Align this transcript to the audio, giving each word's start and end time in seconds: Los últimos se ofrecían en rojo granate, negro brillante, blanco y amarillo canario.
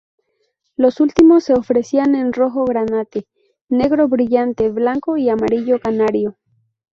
Los 0.77 0.99
últimos 0.99 1.43
se 1.43 1.53
ofrecían 1.53 2.15
en 2.15 2.33
rojo 2.33 2.65
granate, 2.65 3.27
negro 3.69 4.07
brillante, 4.07 4.71
blanco 4.71 5.15
y 5.15 5.29
amarillo 5.29 5.79
canario. 5.79 6.39